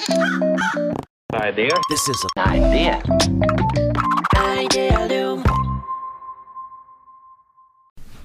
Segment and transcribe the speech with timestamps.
[0.00, 1.68] Idea.
[1.90, 3.02] This is an idea.
[4.34, 5.42] Idealium.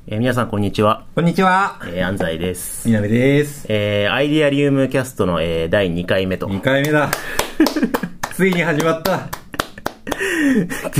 [0.07, 1.81] えー皆さんこんにちは、こんにちは。
[1.88, 2.88] えー安西です。
[2.88, 3.65] みなべです。
[3.67, 6.47] えーアイディアリウムキャストの、えー第2回目と。
[6.47, 7.10] 2回目だ。
[8.33, 9.28] ついに始まった。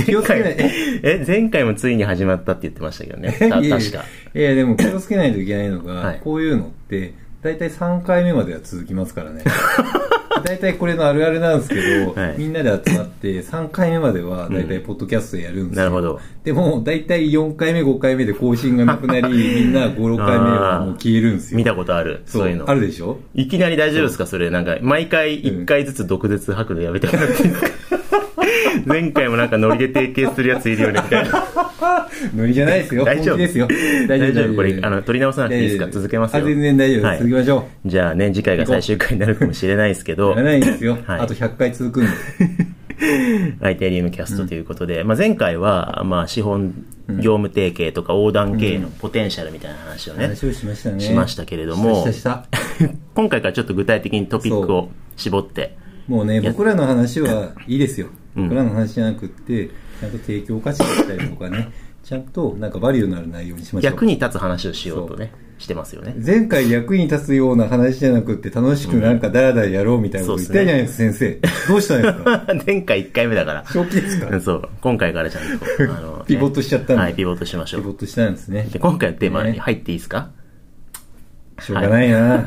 [0.04, 0.56] 気をつけない。
[0.58, 3.32] え、前回もついに始まったって言ってましたけどね。
[3.40, 4.04] たいやいや確か。
[4.34, 9.42] いや、でも気をつけないといけないのが、はいこういうのって、だいたい3回目までは続きますからね。
[10.44, 15.84] だいたいこれのあるあるなんですけど、はいみんなで集まって3回目まではだいたいポッドキャストでやるんですよ。
[15.84, 16.20] なるほど。
[16.44, 21.56] でも、だいたい4回目、5回目で更新がなくなり、 みんな5、6回目はもう消えるんですよ。
[21.58, 22.22] 見たことある？
[22.26, 22.68] そういうの。
[22.70, 23.18] あるでしょ？
[23.34, 24.26] いきなり大丈夫ですか？
[24.26, 24.50] それ。
[24.50, 27.68] なんか、毎回1回ずつ毒舌吐くのやめてもらっていいですか？
[28.88, 31.46] 前回もなんかノリで提携するやついるよね、みたいな。
[32.36, 33.04] ノリじゃないですよ。
[33.04, 33.36] 大丈夫？
[33.36, 33.68] ですよ。
[34.08, 35.88] 大丈夫これあの取り直さなくていいですか？
[35.90, 37.06] 続けますよあ、全然大丈夫です。
[37.06, 40.16] はい続きましょじゃあね、次回が最終回になるかもしれないですけう。
[40.16, 40.98] どないんですよ。
[41.04, 42.10] はいあと100回続くんで。
[43.60, 46.72] ア イテリウムキャストということで、まあ前回は、まあ資本
[47.08, 51.00] 業務提携とか横断経営のポテンシャルみたいな話をね、話をしましたね。
[51.00, 52.06] しましたけれども
[53.14, 55.76] 今回からちょっと具体的にトピックを絞って、
[56.08, 58.06] もうね、や僕らの話は いいですよ。
[58.36, 61.70] うん僕らの話じゃなくって、ちゃんと提供価値だったりとかね、
[62.04, 63.92] ちゃんとなんかバリューのある内容にしましょう。
[63.92, 66.14] 役に立つ話をしようとね、してますよね。
[66.24, 71.40] 前回役に立つような話じゃなくって楽しくなんかダラダラやろうみたいなこと言ったじゃないですか、先生。
[71.72, 72.46] どうしたんですか？
[72.66, 73.64] 前回1回目だから。
[73.64, 74.28] 正気ですか？
[74.30, 74.68] うんそう。
[74.82, 77.80] 今回からちゃんと、あの、 ピボットしちゃったんだはい、ピボットしましょう。
[77.80, 78.68] ピボットしたんですね。
[78.70, 80.28] で、今回のテーマにね入っていいですか、
[81.60, 82.44] しょうがないな、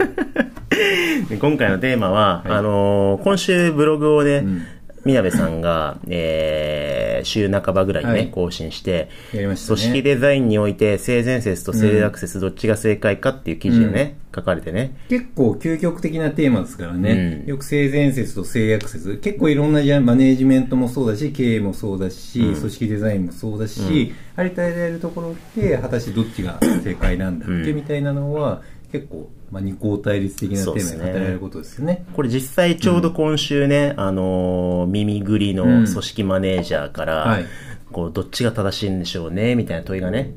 [1.30, 2.52] で今回のテーマは、はい。
[2.52, 4.62] あのー今週ブログをね、ん。
[5.06, 8.30] みなべさんが、えー、週半ばぐらいにね、はい。
[8.30, 9.80] 更新して、やりましたね。
[9.80, 14.96] 組織デザインにおいて性善説と性悪説どっちが正解かっていう記事をね、書かれてね。
[15.08, 17.50] 結構究極的なテーマですからね、うん。
[17.50, 22.56] よく性善説と性悪説結構いろんなジャンマネージメントもそうだし経営もそうだし、うん。
[22.56, 27.76] 組織デザインもそうだし、ありとあらゆるところで果たしてどっちが正解なんだっけ、うん。
[27.76, 28.62] みたいなのは
[28.92, 32.06] 結構、まあ、二項対立的なテーマで語られることですよね。
[32.14, 37.46] これ実際ちょうど今週ね、あのー耳ぐりの組織マネージャーから、はい。
[37.92, 40.34] こう、どっちが正しいんでしょうね、みたいな問いがね、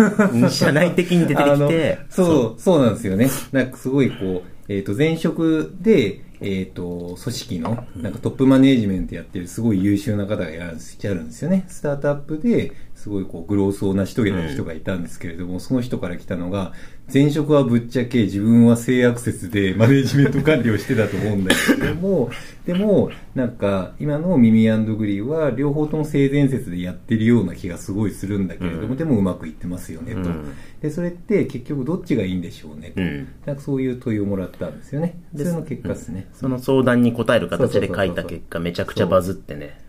[0.50, 2.82] 社内的に出てきて、そう、そう。
[2.82, 3.28] なんですよね。
[3.52, 11.64] なんかすごいこう、えっ、と、前職で、えっ、と、組織の、なんかトップマネージメントやってるすごい優秀な方がいらゃるんですよね。
[11.68, 12.72] スタートアップで、
[13.04, 16.72] すごいこう、グロースを成し遂げた人がいたんですけれども、その人から来たのが、
[17.12, 22.30] 前職はぶっちゃけ自分は性悪説でマネージメント管理をしてたと思うんだけれども、
[22.64, 30.20] でも、なんか、今のミミグリーは両方とも性善説でやってるような気がすごいするんだけれども、うんでもうまくいってますよね、と。
[30.20, 30.44] うん
[30.80, 33.02] で、それって結局どっちがいいんでしょうね、と。
[33.02, 35.18] うんなんかそういう問いをもらったんですよね。
[35.32, 36.26] そでれの結果ですね。
[36.32, 39.83] その相談に答える形で書いたそうそうそうそう結果、めちゃくちゃバズってね、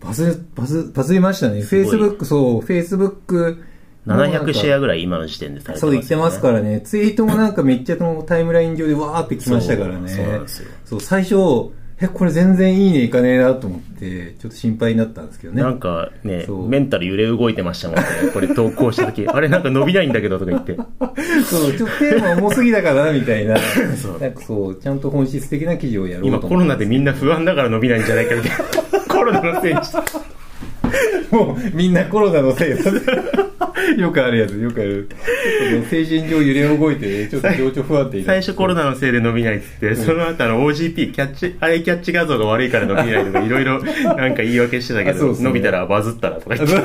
[0.00, 1.62] バズ、バズ、バズりましたね。
[1.62, 3.58] すごい Facebook、そう、Facebook。
[4.06, 6.76] 700シェアぐぐらい今の時点でされてそう言ってますからね。
[6.76, 6.80] ね。
[6.80, 10.08] ツイートもなんかめっちゃもうタイムライン上でわーってきましたからね。
[10.08, 11.34] そうそうなんですよそう、最初、
[12.02, 15.62] え、これ全然いいねいかねえなと思って、ちょっと心配になったんですけどね。
[15.62, 18.04] なんかねメンタル揺れ動いてましたもんね。
[18.32, 19.28] これ投稿した時。
[19.28, 20.76] あれなんか伸びないんだけどとか言って。
[21.44, 23.56] そう、ちょっとテーマ重すぎだからな、みたいな。
[23.96, 29.14] そうなんかそう、ちゃんと本質的な記事をやろうと今コロナでみんな不安だから伸びないんじゃないかみたいな。
[29.14, 30.39] コロナのせいにして。
[31.30, 32.90] もう、みんなコロナのせいだ。
[33.96, 35.08] よくあるやつ、よくある。
[35.88, 46.76] 精神上揺れ動いて、ちょっと情緒不安定最初コロナのせいで伸びないっつって、その後あの OGP、キャッチ、あれキャッチ画像が悪いから伸びないとか いろいろなんか言い訳してたけど、あそうそう伸びたらバズったらとか言って。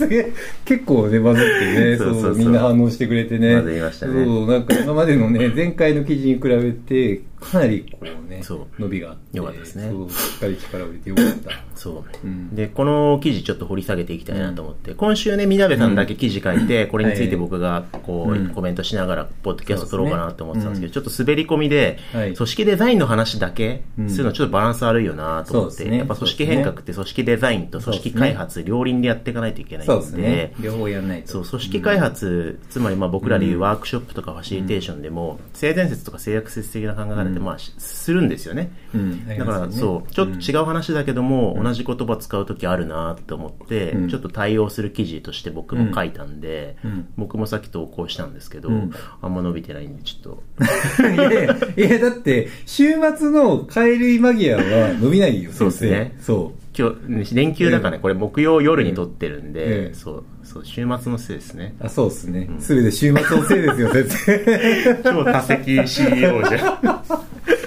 [0.00, 0.32] すげえ、
[0.64, 3.56] 結構ね、バズってね、そうみんな反応してくれてね。
[3.56, 8.82] バズりましたねそう、なんか今までのね、前回の記事に比べて、かなりこうね、そう。
[8.82, 9.38] 伸びがあって。
[9.38, 9.88] よかったですね。
[9.90, 11.50] そう、しっかり力を入れてよかった。
[11.74, 12.54] そう、うん。
[12.54, 18.50] で、この記事ちょっと掘り下げていきたいなと思って、今週ね、みなべさんだけ記事書いて、これについて僕がこう、うん。
[18.50, 30.54] コメントしながら、ポッドキャスト撮ろうかなと思ってたんですけど、ちょっと滑り込みで、はい組織デザインの話だけうんするのちょっとバランス悪いよなと思って、やっぱ組織変革って組織デザインと組織開発、両輪でやっていかないといけないんで。
[30.60, 31.28] 両方やんないと。
[31.28, 38.72] そう、組織開発、つまりまあ僕らでいうワークショップとかファシリテーションでも、性善説とか性悪説的な考え方まあしするんですよね。
[38.94, 39.28] うん。
[39.28, 44.08] だから、そう、ちょっと違う話だけども、同じ言葉使うときあるなって思って、うん。
[44.08, 47.08] ちょっと対応する記事として僕も書いたんで、うん。
[47.16, 48.90] 僕もさっき投稿したんですけど、うん。
[49.22, 50.42] あんま伸びてないんで、ちょっと。
[51.06, 56.16] いやいや、だって、週末の帰り間際は伸びないよ、そうですね。
[56.20, 56.90] そ今
[57.24, 61.74] 日、連休だからね、これ木曜夜に撮ってるんで、ええそう、そう、週末のせいですね。
[61.80, 61.86] う。
[61.86, 62.48] あ、そうですね。
[62.60, 65.00] すべて週末のせいですよ、先生。
[65.02, 67.20] 超多席 CEO じゃん。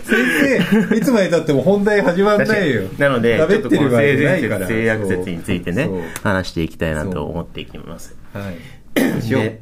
[0.03, 2.83] 先生、いつまでたっても本題始まんないよ。
[2.97, 4.41] なので、ちょっ喋とこの性善。
[4.41, 5.89] 説、性悪説についてね
[6.23, 8.15] 話していきたいなと思っていきます。
[8.33, 9.29] はい。
[9.29, 9.61] で、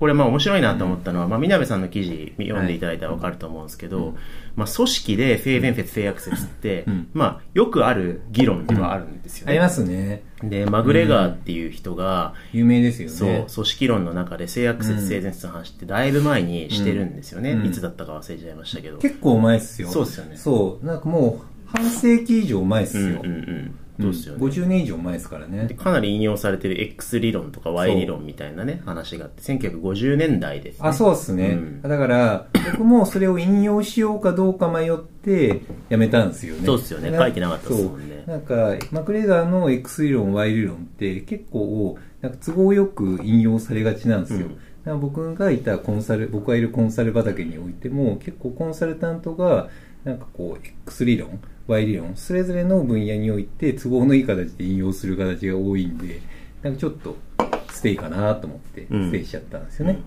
[0.00, 4.14] これまあ面白いなと思ったのは、まあ、みなべさんの記事読んでいただいたらわかると思うんですけど、
[4.56, 9.52] まあ、組織で性善説、性悪説って、うんまあ、よくある議論ではあるんですよね。
[9.52, 10.22] ありますね。
[10.42, 17.52] で、マグレガーっていう人が、有名ですよそうね。、組織論の中で性悪説、うん性善説の話ってだいぶ前にしてるんですよね。
[17.52, 18.98] うんいつだったか忘れちゃいましたけど。
[18.98, 19.88] 結構前っすよ。
[19.88, 20.86] そうっすよねそう。
[20.86, 23.04] なんかもう、半世紀以上前っすよ。
[23.04, 23.74] うんうんうん。
[24.00, 24.44] そうですよね。
[24.44, 25.74] 50年以上前ですからねで。
[25.74, 30.88] かなり引用されてる X 理論とか Y 理論みたいなね、話があって、1950年代ですね。
[30.88, 31.50] あ、そうっすね。
[31.50, 36.66] うんだから、僕もそれを引用しようかどうか迷って、やめたんですよね。
[36.66, 38.24] そうっすよね書いてなかったっすもんね。
[38.26, 44.46] なんか、マクレガーの X 理論、Y 理論って結構、なんか都合よく引用されがちなんですよ。
[44.46, 49.70] うんだから僕がいたコンサル、僕がいるコンサル畑においても、結構コンサルタントが、
[50.04, 56.20] なんかこう、X 理論、Y 理論、それぞれの分野において都合のいい形で引用する形が多いんで、
[56.62, 57.16] なんかちょっと、
[57.70, 59.08] ステイかなと思って、うん。
[59.08, 59.98] ステイしちゃったんですよね。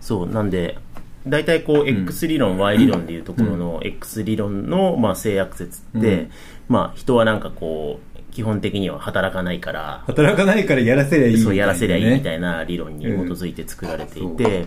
[0.00, 0.78] そう、なんで、
[1.26, 6.30] 大体こう、X 理論、Y 理論でいうところの X 理論の、まあ、性悪説って、うん。
[6.68, 14.36] まあ、人はなんかこう、基本的には働かないから、働かないからやらせりゃいいみたいな、そうやらせりゃいいみたいいな理論に基づいて作られていうん。
[14.36, 14.66] て、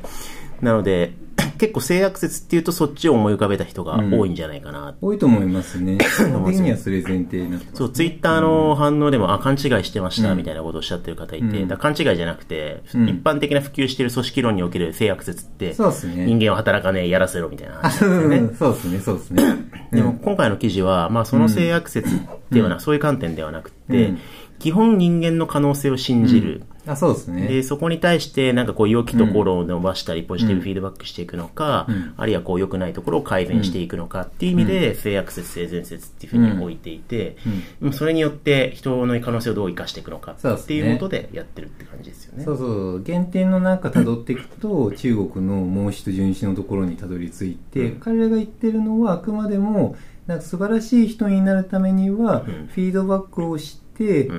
[0.61, 1.13] なので、
[1.57, 4.95] 結構性悪説っていうとそっちを思い浮かべた人が多いんじゃないかな。
[5.01, 5.97] 多いと思いますね。
[5.97, 16.25] 基本的にはそれ前提になってます、そう、ツイッターの反応でも、あ、勘違いしてました、みたいなことをおっしゃってる方いて、うん勘違いじゃなくて、うん一般的な普及している組織論における性悪説って、そうですね。
[16.25, 18.49] 人間は働かねえ、やらせろ、みたいなね。
[18.57, 19.43] そうですね、そうですね。
[19.91, 22.19] でも今回の記事は、まあその性悪説っ
[22.51, 24.19] ていうのは、そういう観点ではなくて、うん
[24.59, 26.63] 基本人間の可能性を信じる。
[26.87, 27.47] あ、そうですね。
[27.47, 32.13] で、そこに対して、なんかこう、良きところを伸ばしたり、ポジティブフィードバックしていくのか、うん。
[32.15, 37.37] あるいはこう、良くないところを改善していくのかっていう意味で、性悪説、性善説っていうふうに置いていて、
[37.81, 37.93] うん。
[37.93, 42.43] それによって人の可能性をどう生かしていくのかっていうことでやってるって感じですよね。
[42.43, 43.03] そうそう。
[43.05, 47.99] 原点のなんか辿っていくと、中国の孟子と荀子のところに辿り着いて、うん。
[47.99, 49.95] 彼らが言ってるのはあくまでも、
[50.25, 52.67] なんか素晴らしい人になるためには、うん。
[52.67, 53.86] フィードバックをして、うん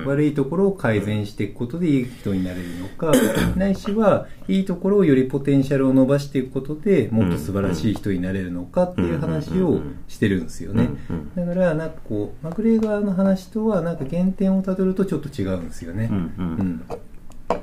[0.05, 3.11] 悪いところを改善していくことでいい人になれるのか、
[3.55, 10.89] ないしは、いいところをよりポテンシャルを伸ばしていくことでもっと素晴らしい人になれるのかっていう話をしてるんですよね。
[11.09, 16.09] うんだから、なんかこう、マクレーガーの話とは、なんか原点をたどるとちょっと違うんですよね。
[16.11, 16.45] うんうん。
[16.45, 16.83] うん。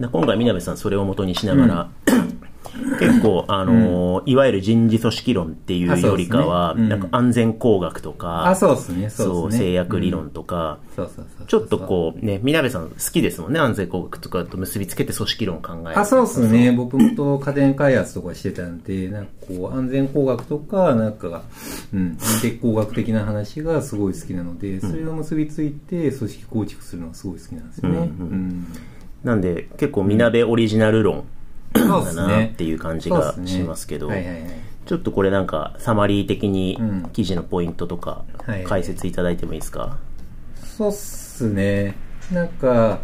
[0.01, 1.91] で今回、みなべさんそれを元にしながら、
[2.99, 9.59] 結構、あのーいわゆる人事組織論っていうよりかは、ねうんなんか安全工学とか、あ、そうですね、そそうね。
[9.59, 11.47] 制約理論とか、そうそうそう。
[11.47, 15.99] ちょっとこうね、みなべさん好きですもんね、安全工学とかと結びつけて組織論考える。
[15.99, 16.73] あ、そうですね。
[16.73, 21.43] 僕もと家電開発とかしてたんで、なんかこう、安全工学とか、なんか、
[21.95, 27.99] うん、鉄工学的な話がすごい好きなので、それを結びついて組織構築するのがすごい好きなんですよね。
[27.99, 28.09] ううん
[28.49, 28.67] ん。
[29.25, 31.25] なんで、結構みなべオリジナル論
[31.79, 32.65] そうだですねなって。
[32.65, 34.43] いう感じがしますけど、はいはいはい。
[34.87, 39.99] ちょっとこれなんかサマリー的にうん記事のポイントとかはい解説いただいてもいいですか、
[40.77, 41.97] そうっすね。
[42.33, 43.01] なんか、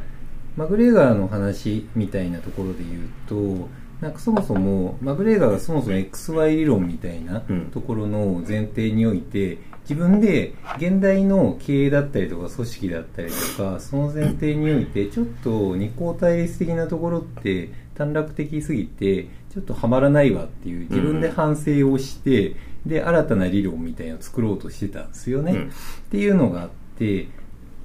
[0.57, 3.69] マグレーガーの話みたいなところで言うと、
[4.01, 9.59] なんかそもそも、マグレーガーがそもそも XY 理論みたいなうんところの前提において、
[9.89, 22.57] 自分で現代の経営だったりとか組織だったりとか、その前提において、ちょっと二項対立的なところって短絡的すぎて、ちょっとはまらないわっていう自分で反省をして、
[22.87, 25.53] で、新たな理論みたいなのを作ろうとしてたんですよね。
[25.53, 25.73] うんっ
[26.11, 27.29] ていうのがあって、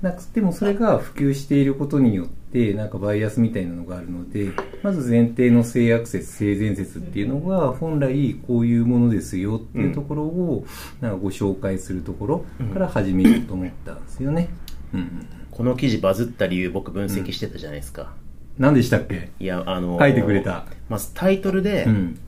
[0.02, 4.52] なんかでもそれが普及していることによって、なんかバイアスみたいなのがあるので、
[4.84, 10.66] まず前提の性悪説、性善説っていうのが、本来こういうものですよっていうところを、
[11.02, 14.50] なんかご紹介するところから始めようと思ったんですよね。
[14.94, 15.28] うんうん。
[15.52, 18.14] この記事バズった理由僕分析してたじゃないですか。
[18.58, 19.30] 何でしたっけ？
[19.40, 20.66] いや、あのー書いてくれた。
[20.90, 22.20] まずタイトルで、うん。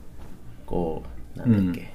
[0.66, 1.02] こ
[1.36, 1.86] う、なんだっけ、うん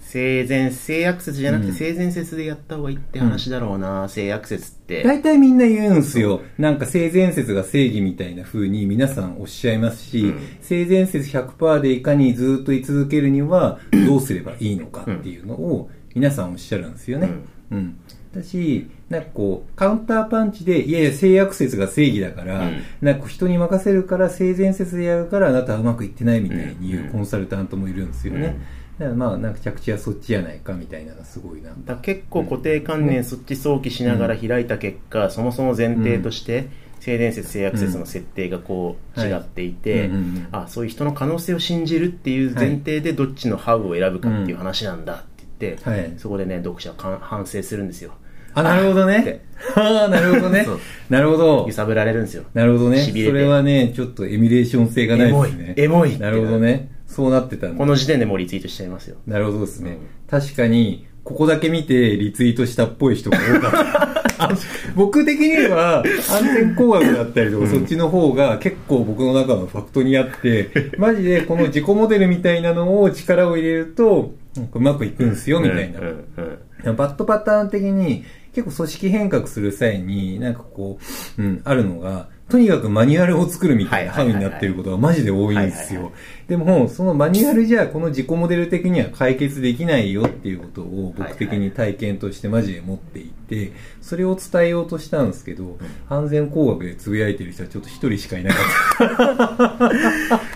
[0.00, 5.02] 性善、性悪説じゃなくてうん性善説でやった方がいいって話だろうな、性悪説って。
[5.02, 6.40] 大体みんな言うんすよ。
[6.56, 17.30] なんか性善説が正義みたいな風に皆さんおっしゃいますし、うん性善説100%でいかにずっと居続けるにはどうすればいいのかっていうのを皆さんおっしゃるんですよね。
[17.72, 17.96] うん。
[18.34, 22.82] だし、なんかこう、カウンターパンチで、いやいや、性悪説が正義だから、うん。
[23.00, 28.56] なんか人に任せるから性善説でやるからあなたはうまくいってないみたいに言うコンサルタントもいるんですよね。
[28.98, 31.70] だからまあ、なんか着地はそっちじゃないかみたいなすごいな。
[31.84, 36.68] だ結構固定観念そっち想起しながら開いた結果、そもそも前提として、
[37.00, 39.30] 性善説、性悪説の設定がこうはい。
[39.30, 40.10] 違っていて、
[40.52, 45.34] あそういう人の可能性を信じるっていう前提でどっちのハウを選ぶかっていう話なんだって
[45.72, 46.14] って、はい。
[46.18, 48.12] そこでね読者はかん反省するんですよ
[48.54, 49.44] あ、なるほどね。
[49.76, 50.66] ああ、なるほどね。
[51.08, 51.72] なるほど揺。
[51.72, 52.98] さぶられるんですよなるほどね。
[52.98, 55.74] それはね、ちょっとエミュレーション性がないですね。
[55.76, 56.90] エモいエモいなるほどね。
[57.06, 59.98] そうなってたこの時点でもうリツイートしちゃいますよなるほどですね。
[60.28, 64.14] 確かに、ここだけ見てリツイートしたっぽい人が多かった。
[64.36, 64.50] あ
[64.96, 74.34] 僕的には安全工学だったりとか、そっちの方が結構僕の中のファクトにあって、マジでこの自己モデルみたいなのを力を入れると、
[74.72, 76.06] うまくいくんですよ、みたいなうん。
[76.06, 80.98] うんうんバットパターン的に結構組織変革する際になんかこ
[81.38, 86.12] う、うん、あるのが、とにかくマニュアルを作るみたいな範囲になってることがマジで多いんですよ。
[86.46, 93.72] でも、そのマニュアルじゃこの自己モデル的には解決できないよっていうことを僕的に体験としてマジで持っていて、
[94.02, 95.78] それを伝えようとしたんですけど、
[96.10, 98.60] 安全工学でつぶやいてる人はちょっと一人しかいなか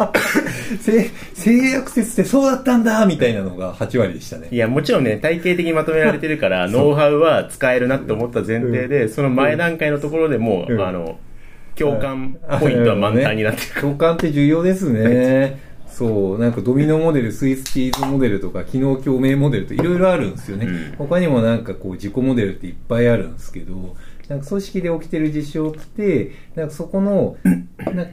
[0.04, 0.12] った。
[0.80, 4.48] 性性悪説ってそうだったんだみたいなのが8割でしたね。
[4.50, 4.56] い。
[4.58, 10.80] や、もちろんね、体系的にまとめられてるから、 ノウハウは使えるなって思った前提で、その前段階のところでもう、うん。
[10.82, 11.18] あの、
[11.78, 13.80] 共感ポイントは満タンになってる。
[13.80, 15.60] 共感って重要ですね。
[15.88, 20.66] そう、なんかドミノモデル、スイスチーズモデルとか、機能共鳴モデルといろいろあるんですよね。
[20.66, 23.96] うん他にもなんかこう自己モデルっていっぱいあるんですけど、
[24.28, 27.36] なんか組織で起きてる事象って、なんかそこの、
[27.92, 28.06] な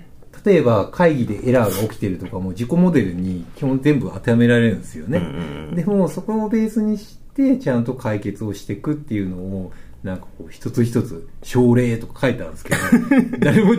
[0.44, 5.18] 例えば会議でエラーが起きてるとかも自己モデルに基本全部当てはめられるんですよね。
[5.20, 9.72] うんうんうんでもそこをベースにしてちゃんと解決をしていくっていうのを
[10.06, 13.74] なんかこう一つ一つ症例とか書いてあるんですけど 誰も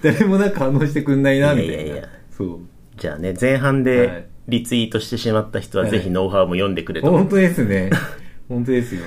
[0.00, 1.74] 誰もなんか反応してくんないなみたいな。
[1.74, 2.08] いやいやいや。
[2.30, 2.58] そう。
[2.96, 3.84] じゃあね、前半はい。
[3.84, 5.92] でリツイートしてしまった人は、はい。
[5.92, 7.10] ぜひノウハウも読んでくれと。
[7.10, 7.90] 本当ですね。
[8.48, 9.02] 本当ですよ。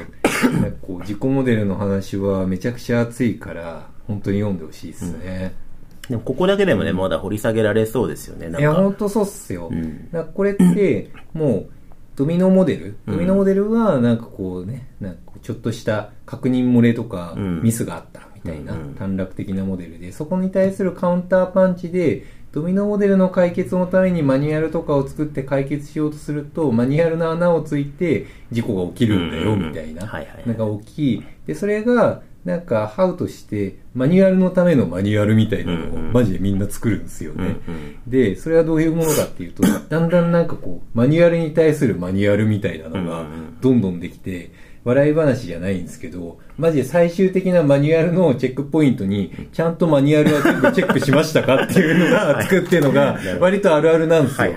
[0.61, 5.53] なんかこう自己モデルの話はめちゃくちゃ熱いから本当に読んでほしいですね、
[6.09, 8.49] でもここだけでもね、まだ掘り下げられそうですよね。
[8.49, 9.69] なんいや、本か、当そうっすよ。
[9.71, 10.09] うん。
[10.33, 11.80] これって、もう、
[12.21, 12.85] ドミノモデル？
[13.07, 30.05] うんドミノモデルは、なんかこうね、なんかちょっとした確認漏れとか、うんミスがあったみたいな短絡的なモデルで、そこに対するカウンターパンチで、ドミノモデルの解決のためにマニュアルとかを作って解決しようとすると、マニュアルの穴をついて事故が起きるんだよ、みたいな。
[30.05, 31.23] はいはいはいなんか大きい。
[31.47, 37.57] で、それが、なんか、ハウとして、マニュアルのためのマニュアルみたいなのを、マジでみんな作るんですよね。
[37.67, 37.95] うんうん。
[38.07, 43.27] で、それはどういうものかっていうと、 だんだんなんかこう、マニュアルに対するマニュアルみたいなのが
[43.61, 44.51] どんどんできて、
[44.83, 54.51] 笑い話じゃないんですけど、マジで最終的なマニュアルのチェックポイントに、ちゃんとマニュアルは全部チェックしましたかっていうのが、 作っていうのが、割とあるあるなんですよ。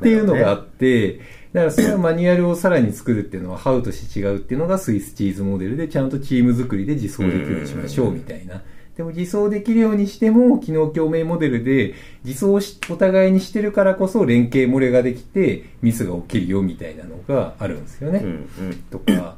[0.00, 1.20] っていうのがあって、
[1.54, 8.60] だからそれはマニュアルをさらに作るっていうのは、ハウとして違うっていうのがスイスチーズモデルで、ちゃんとチーム作りで実装できるようにしましょうみたいな。
[8.96, 11.94] でも実装できるようにしても、機能共鳴モデルで、
[12.24, 18.18] 実装しお互いにしてるからこそ連携漏れができて、ミスが起きるよみたいなのがあるんですよね。
[18.18, 18.74] うんうん。
[18.90, 19.36] とか、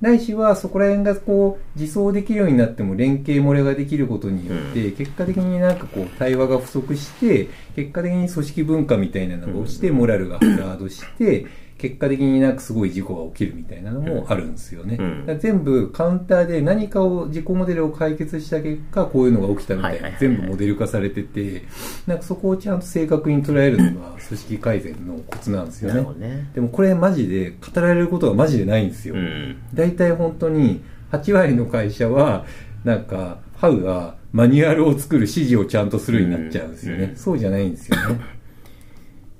[0.00, 11.46] ないしはそこら辺がこう、自走できるようになっても連携漏れができることによって、結果的になんかこう、対話が不足して、結果的に組織文化みたいなのが落ちて、モラルがハザードして、
[11.78, 14.96] 結果的になんかすごい事故が起きるみたいなのもあるんですよね。
[14.98, 21.64] うんだから全部カウンターで何かを、自己モデルを解決した結果、こういうのが起きたみたいな、全部モデル化されてて、
[22.06, 26.50] なんかそこをちゃんと正確に捉えるのが組織改善のコツなんですよねね。
[26.54, 29.14] でもこれマジで語られることがマジでないんですよ。
[29.14, 29.56] うん。
[29.74, 32.46] 大体本当に8割の会社は
[32.84, 38.20] なんかハウがマニュアルを作る指示をちゃんとするになっちゃうんですよね、うんそうじゃないんですよね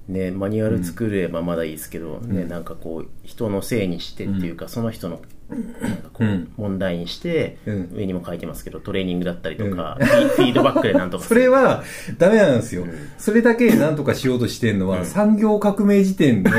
[0.08, 5.20] ね、マニュアル作ればまだいいですけど、ね、なんかこう、人のせいにしてっていうか、その人の、
[6.56, 7.90] 問題にして、うん。
[7.94, 11.84] 上にも書いてますけど、トレーニングだったりとか、フィフィードバックでなんとかそれは
[12.18, 12.84] ダメなんですよ、
[13.18, 16.50] それだけなんとかしようとしてるのは、産業革命時点の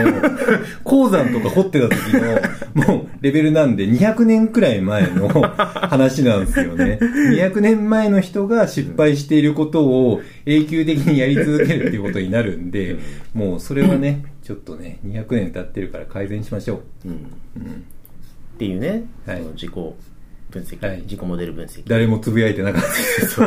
[0.83, 2.39] 鉱山とか掘ってた時の
[2.95, 6.99] もうレベルなんで200年くらい前の話なんですよね。
[7.01, 12.97] 200年前の人が失敗していることを永久的にやり続けるっていうことになるんで、
[13.33, 17.09] もうそれはねちょっとね200年経ってるから改善しましょう。
[17.09, 17.83] うん。
[18.57, 19.71] っていうね、はいその自己
[20.49, 21.83] 分析、はい自己モデル分析。
[21.85, 23.39] 誰もつぶやいてなかったです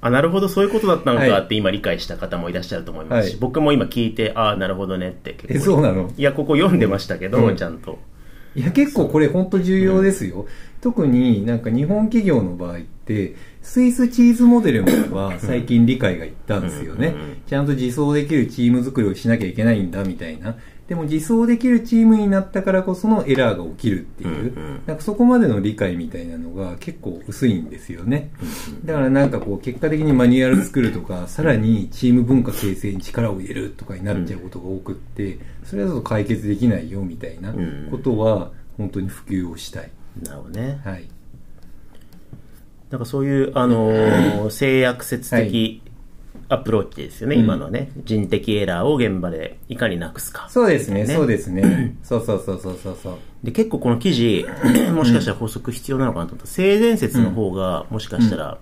[0.00, 5.54] あ、なるほど、そういうことだったのかはいって今理解した方もいらっしゃると思いますし、はい僕も今聞いて、ああ、なるほどねって結構。
[5.54, 6.10] えそうなの？
[6.16, 7.98] いや、ここ読んでましたけど、うんちゃんと。
[8.54, 10.46] いや、結構これ本当重要ですよ。
[10.80, 17.42] 特になんか日本企業の場合って、スイスチーズモデルまでは最近理解がいったんですよねうんうんうん。
[17.46, 20.56] ちゃんと自走できるチーム作りをしなきゃいけないんだみたいな。
[20.88, 28.30] でも自走できるチームになったからこそのエラーが起きるっていう、うんうんなんかそこまでの理解みたいなのが結構薄いんですよね。
[28.84, 37.52] だからなんかこう結果的にマニュアル作るとか、さらにチーム文化形成に力を入れるとかになっちゃうことが多くって、それだと解決できないよみたいな
[37.90, 39.90] ことは本当に普及をしたい。
[40.22, 40.80] なるほどね。
[40.84, 41.04] はい。
[42.90, 45.82] なんかそういう、あのー 性悪説的
[46.50, 47.90] アプローチですよね、うん今のはね。
[48.04, 50.48] 人的エラーを現場でいかになくすか。
[50.50, 51.96] そうですね、ねそうですね。
[52.02, 53.14] そうそうそうそうそうそう。
[53.42, 54.46] で、結構この記事、
[54.94, 58.58] もしかしたら法則必要なのかなと思った性善説の方が、もしかしたら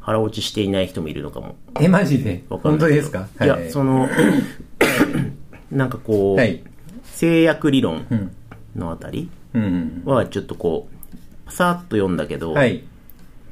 [0.00, 1.56] 腹落ちしていない人もいるのかも。
[1.78, 2.42] え、マジで？
[2.48, 3.28] 本当ですか？
[3.42, 4.08] いや、その、
[5.70, 6.62] なんかこう、はい。
[7.04, 8.30] 制約理論うん。
[8.76, 10.02] のあたりうん。
[10.06, 10.88] はちょっとこ
[11.48, 12.82] う、さーっと読んだけど、はい。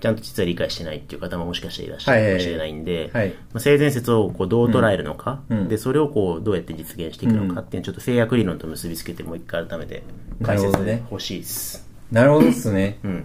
[0.00, 3.28] ちゃんと実は理解してないっていう方ももしかしていらっしゃるかもしれないんで、はい。
[3.28, 10.02] まあ、性善説をこうどう捉えるのか、うんうんで、それをこうどうやって実現していくのかっていう、ちょっと制約理論と結びつけてもう一回改めて
[10.42, 11.88] 解説なるほしいです。
[12.10, 12.98] なるほどっすね。
[13.04, 13.24] うん。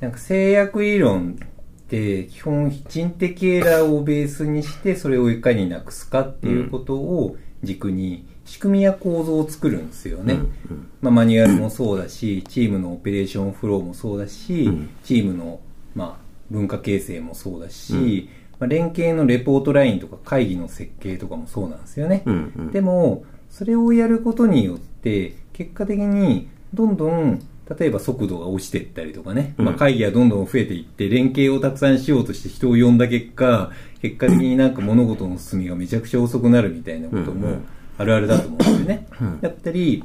[0.00, 1.38] なんか性悪理論
[1.84, 10.38] って基本人的エラーをベースにしてそれをいかになくすかっていうことを軸に仕組みや構造を作るんですよね。
[11.00, 14.90] まあ、マニュアルもそうだし、チームのオペレーションフローもそうだし、うん。
[15.02, 15.60] チームの、
[15.94, 22.22] まあ、文化形成もそうだし、まあ、連携のレポートラインとか会議の設計とかもそうなんですよね。
[22.26, 22.70] うんうん。
[22.70, 27.40] でも、それをやることによって、結果的に、どんどん、
[27.78, 29.64] 例えば速度が落ちていったりとかね、うん。
[29.64, 33.70] まあ、会議がどんどん増えていって、連携をたくさんしようとして人を呼んだ結果、
[34.02, 37.64] 結果的になんか物事の進みがめちゃくちゃ遅くなるみたいなこともうんうん
[37.98, 39.06] あるあるだと思うんですよね。
[39.20, 40.04] うんだったり、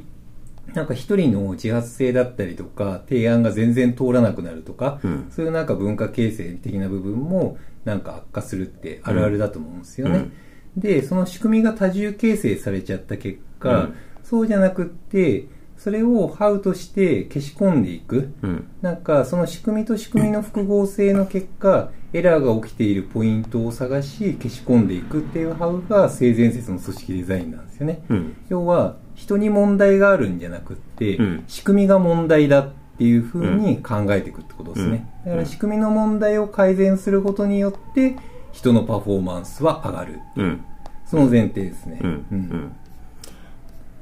[0.74, 10.30] なんか一人の自発性だったりとか、提案が全然通らなくなるとか、うんそういうなんか文化形成的な部分もなんか悪化するってあるあるだと思うんですよね。
[10.76, 18.32] で、その仕組みが多重形成されちゃった結果、うんそうじゃなくって、それをハウとして消し込んでいく。
[18.42, 18.68] うん。
[18.80, 28.02] なんかその仕組みと仕組みの複合性の結果、エラーが起きているポイントを探し消し込んでいくっていうハウが性善説の組織デザインなんですよね。
[28.08, 28.36] うん。
[28.48, 38.16] 要は人に問題があるんじゃなくって、うん仕組みが問題だっていうふうに考えていくってことですね、うんだから仕組みの問題を改善することによって
[38.52, 40.64] 人のパフォーマンスは上がるうん。
[41.06, 42.26] その前提ですね、うん。
[42.30, 42.72] うん。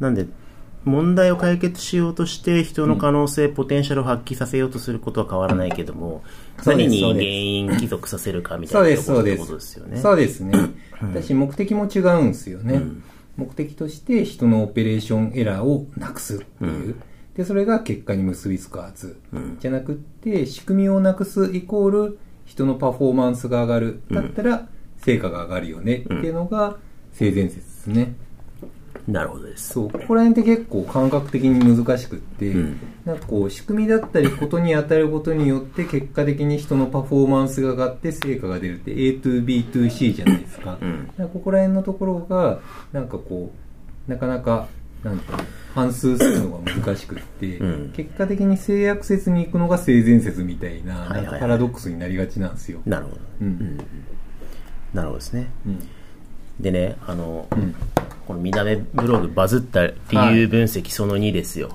[0.01, 0.27] なんで、
[0.88, 6.22] 問題を解決しようとして人の可能性、ポテンシャルを発揮させようとすることは変わらないけども、
[6.64, 9.96] 何に原因帰属させるかみたいですそうですなとことですよね。
[9.98, 10.53] そうですね。
[11.01, 13.03] 私目的も違うんですよね、うん。
[13.37, 16.96] 目的として人のオペレーションエラーをなくすっていう、
[17.37, 19.57] でそれが結果に結びつくはず、うん。
[19.61, 24.01] じゃなくって仕組みをなくすイコール人のパフォーマンスが上がる。
[24.11, 26.77] だったら成果が上がるよねっていうのが
[27.12, 28.14] 性善説ですね、
[29.09, 29.71] なるほどです。
[29.71, 32.81] そうここら辺って結構感覚的に難しくって、うん。
[33.07, 41.11] なんかこう仕組みだったりことに当たることによって結果的に人のパフォーマンスが上がって成果が出るって A to B to C じゃないですか,、うん。
[41.33, 42.61] ここら辺のところが
[42.92, 43.51] なんかこ
[44.07, 44.68] うなかなか
[45.03, 45.42] なんか
[45.75, 47.92] 反数するのが難しくって、うん。
[47.97, 53.16] 結果的に性悪説に行くのが性善説みたいな,、なんかパラドックスになりがちなんですよ、なるほど。
[53.40, 53.79] うん。
[54.92, 55.51] なるほどですね。
[55.66, 55.79] うん。
[56.61, 57.75] でね、あの、うん
[58.29, 59.95] この見た目ブログバズった理
[60.37, 61.71] 由分析その2ですよ。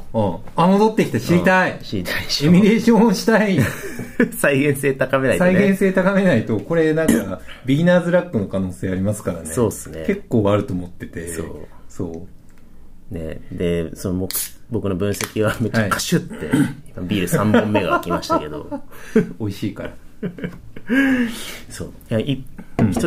[0.56, 3.58] あ戻ってきた知りたい、知りたいでしエょミュレーションをしたい
[4.38, 5.54] 再現性高めないとね。
[5.56, 9.48] 再現性高めないと、これなんか、 ビギナーズラックの可能性ありますからね。
[9.48, 11.28] そうっすね結構あると思ってて。
[11.30, 11.48] そう
[11.89, 12.28] そ
[13.12, 13.13] う。
[13.16, 14.34] ね、で、その僕
[14.70, 16.52] 僕の分析はめっちゃカシュって、
[16.96, 18.84] 今ビール3本目が来ましたけど、
[19.39, 19.94] 美味しいから。
[21.69, 21.93] そう。
[22.10, 22.19] いや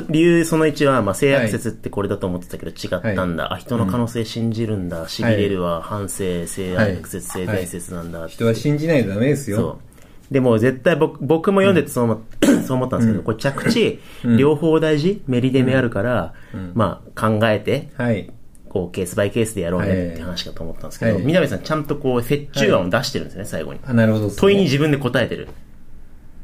[0.08, 3.52] 理由その1は、まあ、性悪説ってこれだと思ってたけど違ったんだ。
[3.52, 5.08] あ、人の可能性信じるんだ。
[5.08, 8.26] しびれるは反省、性悪説、性善説なんだ。
[8.28, 9.56] 人は信じないとダメですよ。
[9.56, 9.86] そう。
[10.30, 12.18] でも絶対僕僕も読んでてそう思っ
[12.66, 18.30] そう思ったんですけど、これ着地、うん両方大事、メリデメあるから、うんまあ考えて、はい。
[18.68, 23.80] こうケースバイケースでやろうねって話かと思ったんですけど、はい南さんちゃんとこう折衷案を出してるんですね、最後に。
[23.86, 25.48] あ、なるほどね、問いに自分で答えてる。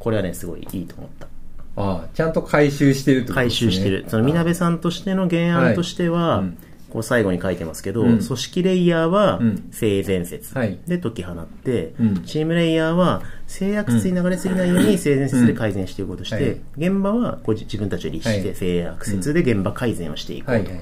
[0.03, 1.29] これはね、すごいいいと思った。
[1.77, 3.71] あちゃんと回収してるってこと回ですね。
[3.71, 4.05] 収してる。
[4.09, 6.59] その、みなべさんとしての原案としては、はいうん。
[6.91, 8.19] こう最後に書いてますけど、うん。
[8.19, 9.69] 組織レイヤーはうん。
[9.71, 10.77] 性善説はい。
[10.89, 12.25] で解き放って、うん。
[12.25, 16.61] チームレイヤーは性悪説に流れすぎないように性善説で改善していこうとして、はい。
[16.77, 18.57] 現場はこう自分たちを律してはい。
[18.57, 20.69] 性悪説で現場改善をしていこうと。
[20.69, 20.81] はい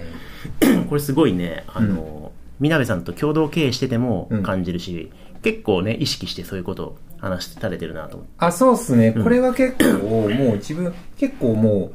[0.79, 0.85] はい。
[0.89, 4.43] これすごいね、あの、みなべさんと共同経営しててもうん。
[4.43, 5.11] 感じるし、
[5.43, 8.33] 結構ね、意識してそういうことを話して垂れてるなと思って。
[8.39, 9.13] あ、そうっすね。
[9.13, 11.93] これは結構、もう自分、結構も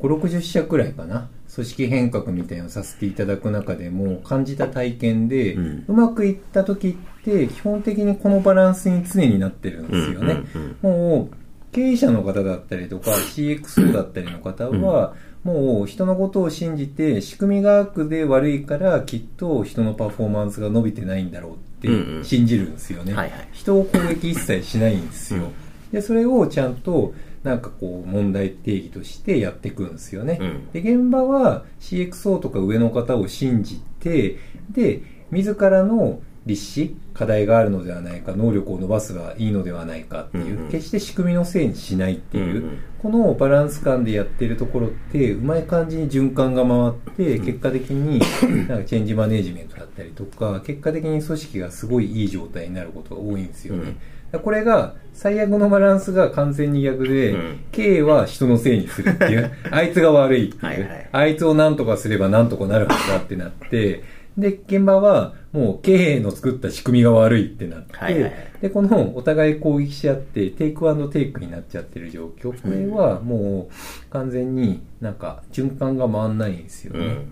[0.00, 1.28] う、5、60社くらいかな。
[1.52, 10.44] 組織変革みたいなのをさせていただく中でも感じた体験で、ううんまくいった時って基本的にこのバランスに常になってるんですよね。
[10.82, 11.36] もう
[11.72, 23.14] 経営者の方だったりとか CXO だったりの方は、もう人のことを信じて仕組みが悪で悪いからきっと人のパフォーマンスが伸びてないんだろうってうんうん信じるんですよね。
[23.52, 25.50] 人を攻撃一切しないんですよ。
[25.92, 30.38] で、それをちゃんとなんかこう問題定義としてやっていくんですよね。
[30.40, 34.36] うんで、現場は CXO とか上の方を信じて、
[34.70, 40.70] で、自らの立志、課題があるのではないか、能力を伸ばすがいいのではないかっていう、うんうん。
[40.70, 42.78] 決して仕組みのせいにしないっていう、うんうん。
[42.98, 48.18] このバランス感でやってるところって、うまい感じに循環が回って、結果的に、
[48.66, 53.96] なんかチェンジマネジメントだったりとか、結果的に組織がすごいいい状態になることが多いんですよね。
[54.32, 54.40] うん。
[54.40, 57.64] これが、最悪のバランスが完全に逆で、うん。
[57.72, 61.08] 経営は人のせいにするっていう、 あいつが悪いっていう、はいはい。
[61.12, 64.02] あいつを何とかすれば何とかなるはずだってなって、
[64.38, 68.32] で、現場はもう経営の作った仕組みが悪いってなって、はいはいはい。
[68.62, 77.26] で、このお互い攻撃し合って、テイクアンドテイクになっちゃってる状況、これはもう完全になんか循環が回んないんですよね。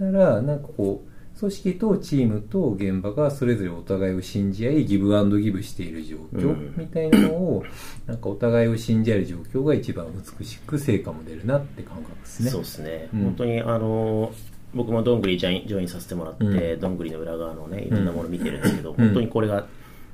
[0.00, 6.74] だから、なんかこう、組織とチームと現場がそれぞれお互いを信じ合い、 give and give している状況うん。
[6.78, 7.64] みたいなのを、
[8.06, 10.06] なんかお互いを信じ合える状況が一番
[10.38, 12.50] 美しく成果も出るなって感覚ですね。
[12.50, 13.22] そうですね、うん。
[13.24, 14.32] 本当にあの
[14.74, 18.94] 僕もどんぐりジョインジョインさせてもらって、どんぐりの裏側のねいろんなもの見てるんですけど、ん。
[18.94, 19.66] 本当にこれが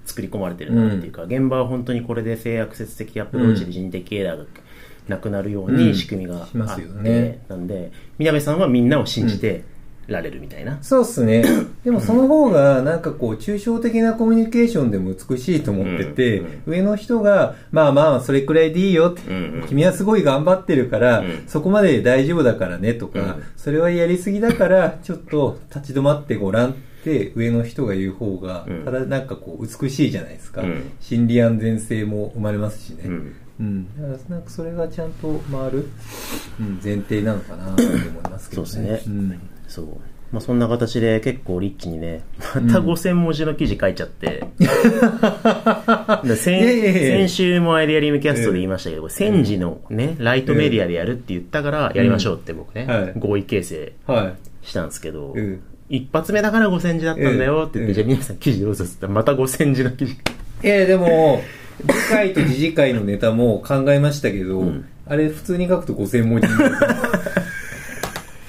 [0.04, 4.44] 作り込まれてるなっていうか、現場は本当にこれで性悪説的アプローチで人的エラーが
[5.08, 5.76] なくなるよううん。
[5.76, 7.44] に仕組みがあって、ね。
[7.48, 9.64] なんでみなべさんはみんなを信じて
[10.08, 11.44] られるみたいな、そうっすね。
[11.84, 19.68] でもその方が、なんかこう、抽象的なコミュニケーションでも美しいと思ってて、うん上の人が、まあまあ、それくらいでいいよって、うんうん。
[19.68, 21.26] 君はすごい頑張ってるから、うん。
[21.46, 23.42] そこまで大丈夫だからねとか、うん。
[23.56, 28.84] それはやりすぎだから、ちょっと立ち止まってごらんって、上の人が言う方が、うん。
[28.84, 30.62] ただなんかこう、美しいじゃないですか。
[30.62, 30.82] うん。
[31.00, 33.04] 心理安全性も生まれますしね。
[33.06, 33.32] うん。
[33.60, 35.88] うん、だからなんかそれがちゃんと回る、
[36.58, 38.68] うん、前提なのかなと思いますけどね。
[38.68, 39.12] そうですね。
[39.12, 39.40] ん
[39.72, 39.86] そう。
[40.32, 42.22] まあ、そんな形で結構リッチにね、
[42.54, 44.44] また5000文字の記事書いちゃって。
[46.24, 53.12] で 先いやいやいや先週もアイデアリームキャストで言いましたけど、戦時のね、ライトメディアでやるって言ったから、やりましょうって僕ね、はい。
[53.18, 54.66] 合意形成はい。
[54.66, 60.16] したんですけど、うん一発目だから5000字だったんだよって言って、うんじゃあ皆さん記事どうぞって言ったら、また5000字の記事。
[60.62, 61.42] ええでも、
[61.86, 64.86] 次回と次次回のネタも考えましたけど、ん。
[65.06, 66.76] あれ普通に書くと5000文字になる。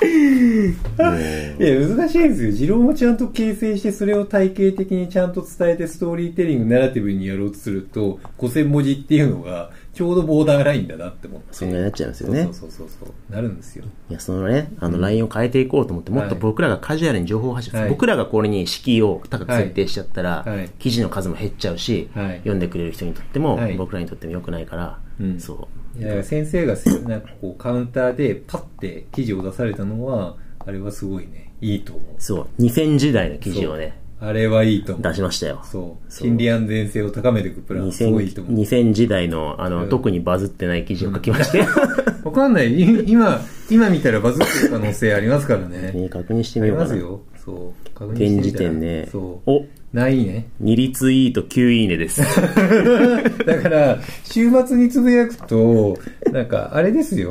[0.04, 2.52] いや、難しいんですよ。
[2.52, 11.47] 持論をちゃんと形成して、それを体系的にちゃんと伝えて、ストーリーテリング、ナラティブにやろうとすると、5000文字っていうのが、ちょうどボーダーラインだなって思って。
[11.51, 12.43] そんなになっちゃいますよね。
[12.45, 13.32] そうそうそうそう。
[13.32, 13.86] なるんですよ。
[14.10, 17.89] いや、そのね、あの、ラインを変えていこうと思って、もっと僕らがカジュアルに情報を発信、はい。
[17.89, 20.58] 僕らがこれに敷居を高く設定しちゃったら、はい。
[20.58, 20.69] はい。
[20.79, 22.38] 記事の数も減っちゃうし、はい。
[22.38, 23.75] 読んでくれる人にとっても、はい。
[23.75, 25.39] 僕らにとっても良くないから、うん。
[25.39, 25.99] そう。
[25.99, 32.06] いや、先生がせなんかこう、カウンターでパッて記事を出されたのは、あれはすごいね、いいと思う。
[32.17, 35.04] そう、2000時代の記事をね、あれはいいと思う。
[35.04, 35.62] 出しましたよ。
[35.66, 36.12] そう。
[36.12, 38.62] 心理安全性を高めていくプラン、すごいいいと2000思う。
[38.64, 41.66] 2000時代の、あの、うん特にバズってない記事を書きまして、
[42.24, 42.74] わかんない。
[42.74, 45.92] い今、今見たらバズってる可能性ありますからね。
[45.94, 46.96] ね確認してあみようかな。
[46.96, 47.22] りますよ。
[47.44, 47.90] そう。
[47.94, 49.52] 確認してみ現時点ね、そう。
[49.52, 50.47] お、ないね。
[50.63, 52.19] 2リツイート9いいねです。
[53.45, 55.99] だから、週末につぶやくと、
[56.32, 57.29] なんか、あれですよ。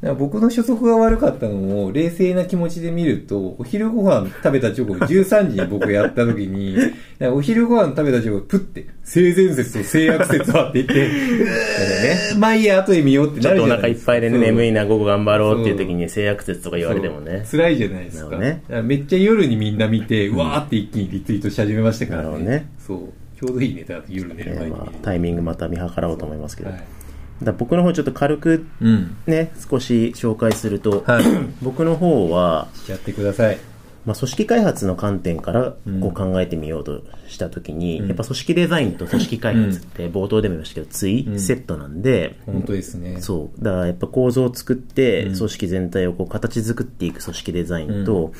[0.00, 6.76] なんか僕の初速が悪かったのを、冷静な気持ちで見ると、お昼ご飯食べた直後、13時に僕やった時に、
[7.18, 11.08] なんかお昼ご飯食べた直後、プッて、性善説と性悪説はって言って、ね、
[12.38, 17.42] まあいいや、後で見ようってちょっとおなるじゃない腹いっぱいでね、眠いな、午後頑張ろうっていう時に性悪説とか言われてもね。
[17.44, 18.24] そう辛いじゃないですか。
[18.26, 22.98] なるほどねだからめっちゃ夜にみんな見て、うわーって一気にリツイートし始めましたからなるほどねそう。
[23.38, 26.70] ちょうどいいネタだ夜寝る前にまあ、タイミングまた見計らおうと思いますけど。
[26.70, 26.84] はい
[27.40, 29.16] だから僕の方ちょっと軽くうん。
[29.26, 31.24] ね、少し紹介すると、はい。
[31.62, 33.58] 僕の方は、しちゃってください。
[34.06, 43.20] まあ、組織開発の観点からうんこう考えてみようとしたときに、うんやっぱ組織デザインと組織開発って冒頭でも言いましたけど、ついうんセットなんで、本当ですね。
[43.20, 43.64] そう。
[43.64, 48.32] だからやっぱ構造を作って、うん組織全体をこう形作っていく組織デザインと、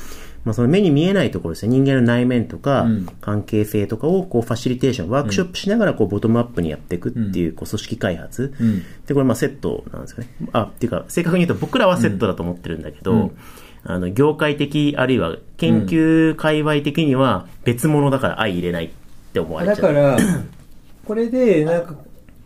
[0.45, 1.71] まあその目に見えないところですね。
[1.71, 8.53] 人間の内面とかうん、関係性とかをこうファシリテーション、ワークショップしながらこうボトムアップにやっていくっていう、こう組織開発。
[8.59, 8.83] うん。
[9.05, 10.29] で、これまあセットなんですよね。
[10.53, 13.31] あ、っていうか、正確に言うと僕らはセットだと思ってるんだけど、うん
[13.87, 18.89] あの、業界的、あるいは研究界隈的には別物だから相入れないっ
[19.31, 19.75] て思われちゃう。
[19.75, 20.17] だから、
[21.05, 21.95] これで、なんか、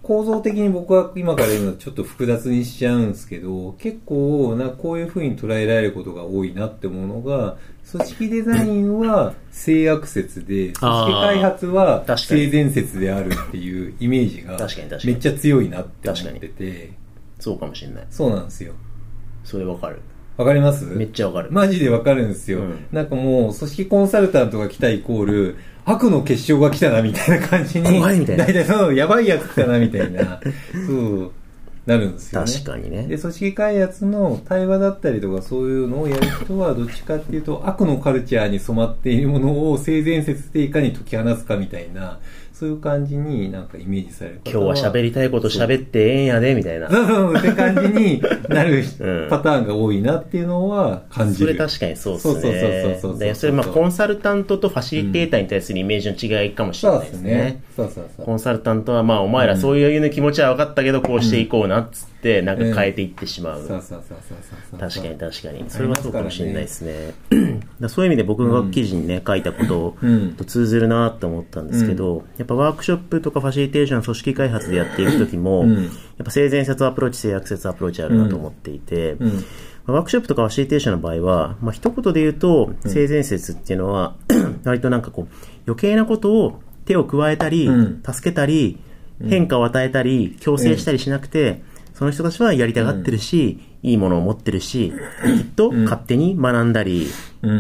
[0.10, 7.58] 構造的に僕は今から言うのはちょっと複雑にしちゃうんですけど、結構なこういう風に捉えられることが多いなってものが、
[7.92, 14.58] 組織デザインは性悪説で、組織開発は性善説であるっていうイメージが
[15.06, 16.92] めっちゃ強いなって思ってて。
[17.40, 18.08] そうかもしれない。
[18.10, 18.74] そうなんですよ。
[19.44, 20.02] それわかる。
[20.38, 20.86] わかります？
[20.86, 21.52] めっちゃわかる。
[21.52, 22.88] マジでわかるんですよ、うん。
[22.92, 25.58] なんかもう、組織コンサルタントが来たイコール、
[25.92, 28.00] 悪の結晶が来たなみたいな感じに。
[28.00, 28.46] 怖いみたいな。
[28.46, 30.40] 大体そう、やばいやつ来たなみたいな。
[30.88, 30.94] そ
[31.26, 31.32] う。
[31.86, 32.52] なるんですよね。
[32.52, 33.08] 確かにね。
[33.08, 42.20] で、組織開発の対話だったりとかそういうのをやる人は、どっちかっていうと、悪のカルチャーに染まっているものを性善説でいかに解き放つかみたいな、
[42.60, 46.92] そういう感じになんかイメージされる今日は喋りたいこと喋ってええんやで、みたいな。
[46.92, 48.84] そうそう、って感じになる
[49.30, 51.54] パターンが多いなっていうのは感じる。
[51.54, 52.34] それ確かにそうですね。
[52.34, 57.62] そうそうそうそうで、それまあコンサルタントとファシリテーターに対するイメージの違いかもしれないですね。
[57.78, 58.02] そうですね。
[58.02, 58.26] そうそうそう。
[58.26, 63.66] コンサルタントはまあお前らそういう気持ちは分かったけど、こうしていこうなっつって、なんか変えていってしまう。
[63.66, 65.66] 確かに確かに。
[65.70, 67.14] それはそうかもしれないですね。
[67.88, 69.96] そういう意味で僕が記事にね、書いたこと
[70.38, 75.92] と通ずるなと思ったんですけど、やっぱワークショップととかファシリテーション組織開発でやっていくときも、うん、やっ
[76.26, 79.46] ぱ性善説アプローチ、性悪説アプローチあるなと思っていて、うん、
[79.86, 84.16] ワークショップとかファシリテーションの場合は、まあ、一言で言うと、性善説っていうのは、
[84.66, 85.36] 割となんかこう、
[85.68, 87.70] 余計なことを手を加えたり、
[88.04, 88.80] 助けたり、
[89.28, 91.62] 変化を与えたり、強制したりしなくて、
[92.00, 94.94] その人たちはやりたがってるし、いいものを持ってるし、
[95.38, 97.08] きっと勝手に学んだり、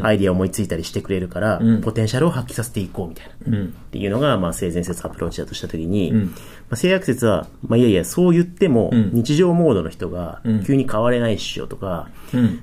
[0.02, 3.58] アイディアを思いついたりしてくれるから、ポテンシャルを発揮させていこうみたいな。
[3.58, 6.30] っていうのが、まあ、性善説アプローチだとしたときに、ま
[6.72, 12.08] あ、性悪説は、まあ、いやいや、そう言っても、日常モードの人が急に変われないっしょとか、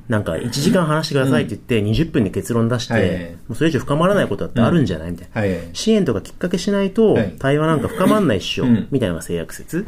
[0.08, 5.40] なんか、1時間話してくださいって言って、20分で結論出して、もうそれ以上深まらないことだってあるんじゃないみたいな。
[5.74, 9.84] 支援とかきっかけしないと、対話なんか深まんないっしょ、みたいなのが性悪説。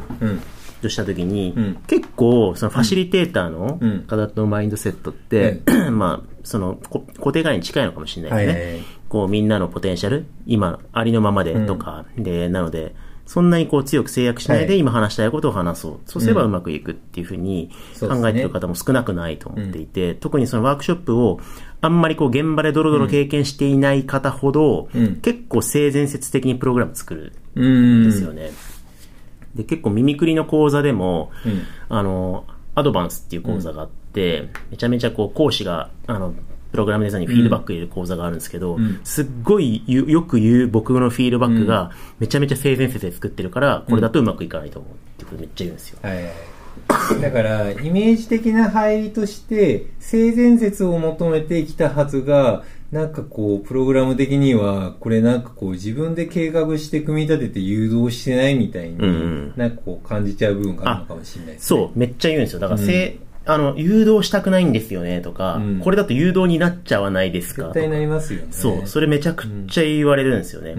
[0.79, 8.59] としたときに、うん、結構、そのファシリテーターの方のマインドセットって、うん、 まあ、その固定概念に近いのかもしれないですね。
[8.59, 8.73] はいはい。
[8.75, 12.95] はい、こう、みんなのポテンシャル、今、ありのままでとか、うん、で、なので、
[13.29, 15.91] そんなにこう強く制約しないで今話したいことを話そう。
[15.91, 21.39] はい、そうすればうまくいくっていうふうに考えてる方も少なくないと思っていて、ね、特にそのワークショップを
[21.79, 24.89] あんまりこう現場でドロドロ経験していない方ほど、
[25.21, 28.49] 結構性善説的にプログラム作るんですよね。
[29.55, 36.33] で、結構耳くりの講座でも、うん、あの、アドバンスっていう講座があって、うん、めちゃめちゃこう講師が、あの、
[36.71, 45.99] プログラムデザインにフィードバック入れる講座があるんですけど、うん、すっごいよく言う僕のフィードバックがめちゃめちゃ性善説で作ってるから、これだとうまくいかないと思うってことめっちゃ言うんですよ。
[46.01, 46.59] はい
[47.21, 61.79] だから、イメージ的な入りとして、性善説を求めてきたはずが、なんかこう、プログラム的には、これなんかこう、自分で計画して組み立てて誘導してないみたいに、うん、なんかこう、感じちゃう部分があるのかもしれないですね。
[61.79, 62.59] そう、めっちゃ言うんですよ。
[62.59, 68.47] だから、うん、あの、誘導したくないんですよね、とか、うん、これだと誘導になっちゃわないですか絶対なりますよね。
[68.49, 70.75] そう、それめちゃくちゃ言われるんですよね。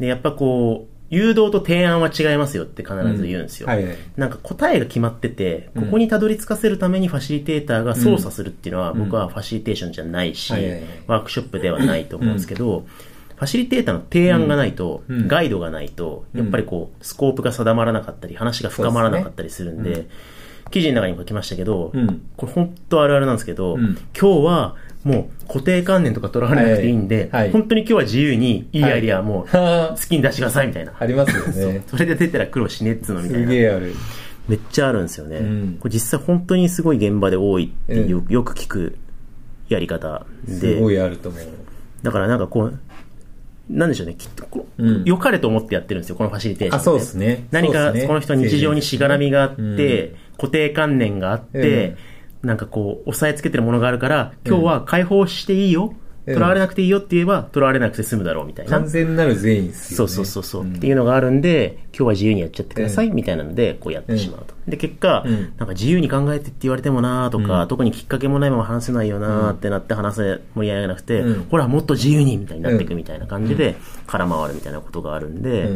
[0.00, 3.66] で、やっぱこう、誘導と提案は違いますよって必ず言うんですよ。
[3.68, 3.74] うん。
[3.74, 10.52] はいはい、なんか答えが決まってて、ここにたどり着かせるためにファシリテーターが操作するっていうのは、僕はファシリテーションじゃないし、
[11.06, 12.86] ワークショップではないと思うんですけど、
[13.36, 19.82] ファシリテーターの提案がないと、ガイドがないと、やっぱりこう、スコープが定まらなかったり、話が深まらなかったりするん。
[19.82, 20.08] で、
[20.70, 21.92] 記事の中にも書きましたけど、
[22.36, 30.94] これ本当あるあるなんですけど、今日はもう固定観念とか取られなくていいんで、はいはい、本当に今日は自由にいいアイディアも好きに出してくださいみたいな。
[30.98, 31.96] ありますよね そ。
[31.96, 33.46] それで出たら苦労しねっつのみたいな。
[33.46, 33.94] すげえある。
[34.48, 35.36] めっちゃあるんですよね。
[35.36, 38.98] うん、これ実際本当にすごい現場で多いってよ,、よく聞く
[39.68, 40.54] やり方で。
[40.54, 41.42] すごいあると思う。
[42.02, 42.78] だからなんかこう、
[43.70, 47.46] なんでしょうね、きっとこう、うん、良かれと思ってやってるんですよ、このファシリテーション、ね、あ、そうですね。
[47.52, 51.96] 何か、この人は日常にしがらみがあって、うん、固定観念があって、
[52.42, 55.94] なんかこう、押さえつけてるものがあるから、今日は解放していいよ。
[56.28, 58.72] 囚われなくていいよって言えば、囚われなくて済むだろうみたいな。
[58.72, 64.54] 完全なる善意ですよ、ね、そうそうそうそう、うん、っていうのがあるんで、今日は自由にやっちゃってくださいみたいなので、こうやってしまうと。
[64.66, 73.76] で、結果、うん、なんか自由に考えてって言われてもなとか、うん、特にきっかけもないまま話せないよなってなって話せ、盛り上がなくて、ほら、もっと自由にみたいになっていくみたいな感じで、
[74.08, 75.68] 空回るみたいなことがあるんで、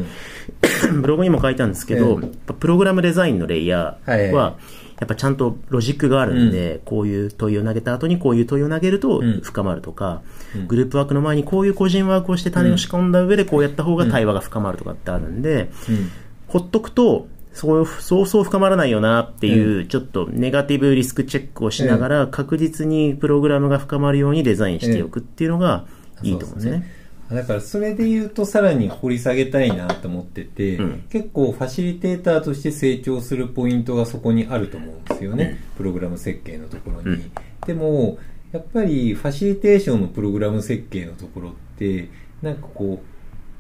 [1.01, 2.21] ブログにも書いたんですけど、
[2.59, 10.23] プログラムデザインのレイヤーは、はいはいやっぱちゃんとロジックがあるんで、うん、こういう問いを投げた後にこういう問いを投げると深まるとか、
[10.55, 15.71] うん、グループワークの前にこういう個人ワークをして種を仕込んだ上でこうやった方が対話が深まるとかってあるんで、
[16.49, 25.87] ほっとくと、そうそうそう深まらないよなっていう、ちょっとネガティブリスクチェックをしながら、確実にプログラムが深まるようにデザインしておくっていうのが
[26.23, 27.00] いいと思うんですね。
[27.31, 31.05] だからそれで言うとさらに掘り下げたいなと思ってて、うん。
[31.11, 37.33] 結構ファシリテーターとして成長するポイントがそこにあると思うんですよね、プログラム設計のところに、うん。
[37.67, 38.19] でも
[38.53, 42.09] やっぱりファシリテーションのプログラム設計のところって
[42.43, 43.03] なんかこ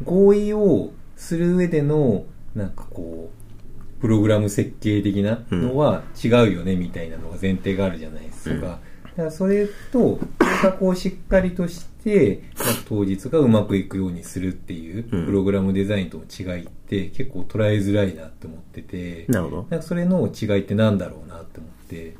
[0.01, 8.81] う合意をする上でのなんかこうプログラム設計的なのは違うよねみたいなのが前提があるじゃないですか。
[9.17, 19.57] らそれと、計画をしっかりとして、なんか当日がうまくいくようにするっていう、うんプログラムデザインとの違いって結構捉えづらいなって思ってて、なるほど。
[19.71, 22.15] なんかそれの違いってなんだろうなって思って、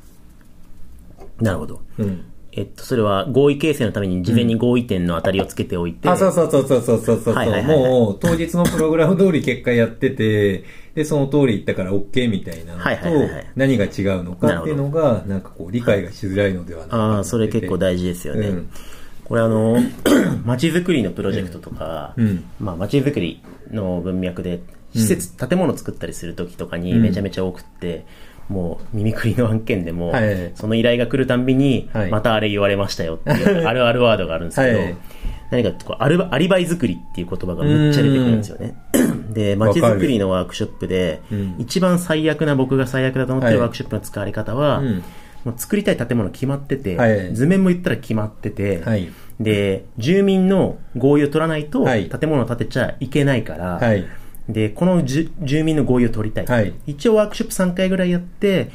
[1.39, 1.81] なるほど。
[1.97, 2.25] うん。
[2.53, 18.47] えっと、それは合意形成のために事前に合意点の当たりをつけておいて、あ、そうそうそうそうそうそうそう、はいはいはいはいもう当日のプログラム通り結果やってて、で、その通り行ったから OK みたいなのと、何が違うのかっていうのが、なんかこう理解がしづらいのではないかああ、それ結構大事ですよね。
[18.47, 18.69] うん。
[19.23, 19.77] これあの、
[20.43, 22.43] 街づくりのプロジェクトとか、うん。
[22.59, 24.61] まあ街づくりの文脈で、
[24.93, 27.01] 施設、建物作ったりするときとかにうん。
[27.01, 28.05] めちゃめちゃ多くって、
[28.49, 30.51] もう耳くりの案件でも、はい。
[30.55, 32.09] その依頼が来るたんびに、はい。
[32.09, 34.97] またあれ言われましたよっていう、 あるあるワードがあるんですけど、はい。
[35.51, 38.73] 何かこうアリバイ作りっていう言葉がめっちゃ出てくるんですよね。
[39.31, 43.61] で、街づくりのワークショップでうん、一番最悪な僕が最悪だと思ってるはい。
[43.61, 45.03] ワークショップの使われ方は、うん。
[45.45, 47.33] もう作りたい建物決まってて、はい。
[47.33, 49.09] 図面も言ったら決まってて、はい。
[49.39, 52.09] で、住民の合意を取らないとはい。
[52.09, 54.05] 建物を建てちゃいけないから、はい。
[54.47, 55.29] で、この住
[55.63, 56.45] 民の合意を取りたい。
[56.45, 56.73] はい。
[56.85, 58.71] 一応ワークショップ3回ぐらいやって、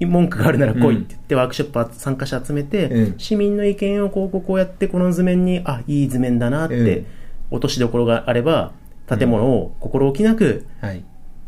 [0.00, 3.18] 文句があるなら来いって言って、ワークショップ参加者集めて、うん。
[3.18, 7.06] 市民の意見をこうこうこうやって、この図面に、あ、いい図面だなって、うん。
[7.50, 8.72] 落としどころがあれば、
[9.08, 11.04] 建物を心置きなくはい。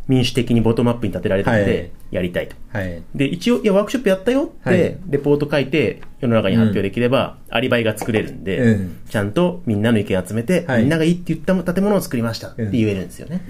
[0.08, 2.56] 民主的にボトムアップに建てられたのはいで、やりたいと。
[2.72, 3.00] はい。
[3.14, 13.40] で、一応、いや、ワークショップやったよって、はいレポート書いて、世の中に発表できれば、アリバイが作れるんで、うんちゃんとみんなの意見集めて、はいみんながいいって言った建物を作りましたって言えるんですよね。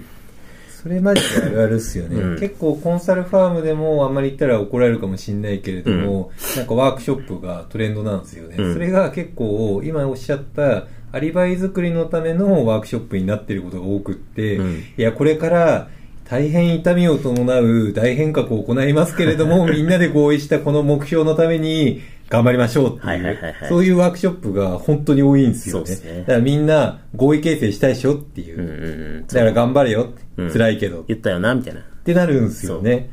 [0.81, 2.39] それマジであるあるっすよね、うん。
[2.39, 8.73] 結構コンサルファームでもあんまり言ったら怒られるかもしれないけれども、なんかワークショップがトレンドなんですよね、うん。
[8.73, 14.83] それが結構今おっしゃったアリバイ作りのためのワークショップになっていることが多くって、うん。
[14.97, 15.89] いやこれから
[16.31, 28.75] 大変痛みを伴う大変革を行いますけれども みんなで合意したこの目標のために頑張りましょうってはいいう、はいはいはいそういうワークショップが本当に多いんですよねねだからみんな合意形成したいでしょっていう、うんうんう
[29.23, 29.25] ん。
[29.27, 31.03] だから頑張れようん辛いけど。
[31.09, 31.81] 言ったよな、みたいな。
[31.81, 33.09] ってなるんですよね。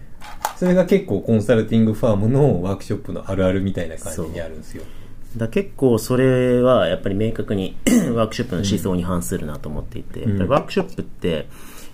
[0.57, 4.85] それが結構コンサルティングファームのワークショップのあるあるみたいな感じにあるんですよ。
[5.37, 7.77] だ結構それはやっぱり明確に
[8.15, 11.49] ワークショップの思想に反するなと思っていて、んやっぱりワークショップって、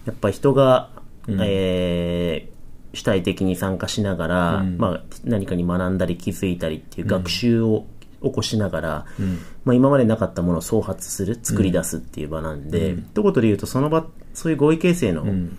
[0.04, 0.90] やっぱり人が、
[1.28, 1.38] うん。
[1.42, 2.54] えー
[2.94, 4.78] 主体的に参加しながら、うん。
[4.78, 7.86] まあ、何かに学んだり気づいたりっていう学習を
[8.22, 9.40] 起こしながら、うん。
[9.64, 13.06] まあ、今までなかったものを創発する、作り出すっていう場なんで、うん。
[13.12, 15.58] 一言で言うとその場、そういう合意形成のうん。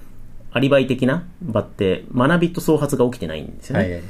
[0.52, 3.84] アリバイ的な場って学びと創発が起きてないんですよね。
[3.84, 4.02] はいはい。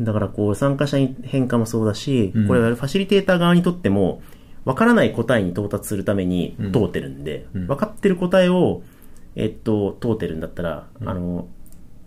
[0.00, 2.46] だからこう参加者に変化もそうだし、うん。
[2.46, 4.22] これはファシリテーター側にとっても、
[4.64, 6.72] わからない答えに到達するためにうん。
[6.72, 7.66] 通ってるんで、うん。
[7.66, 8.82] 分かってる答えを、
[9.36, 11.48] えっと、通ってるんだったら、あの、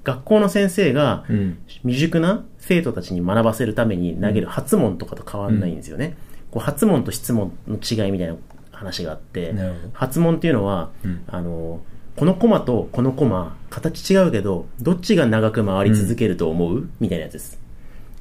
[0.04, 1.58] 学校の先生がうん。
[1.84, 6.18] 未熟な生徒たちに学ばせるために投げる発問とかと変わんないんですよね。
[6.50, 8.36] こう発問と質問の違いみたいな
[8.72, 9.54] 話があって
[9.94, 11.24] 発問っていうのは、うん。
[11.28, 11.82] あの、
[12.16, 17.60] このコマとこのコマ、形違うけど、どっちが長く回り続けると思う、みたいなやつです。